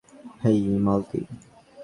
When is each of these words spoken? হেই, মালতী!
হেই, 0.41 0.59
মালতী! 0.85 1.19